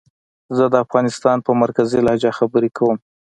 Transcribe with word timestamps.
زه 0.57 0.65
د 0.69 0.75
افغانستان 0.85 1.37
په 1.45 1.51
مرکزي 1.61 1.99
لهجه 2.07 2.31
خبرې 2.39 2.69
کووم 2.77 2.97